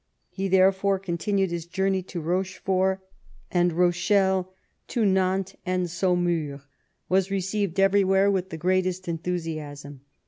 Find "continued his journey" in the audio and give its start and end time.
0.97-2.01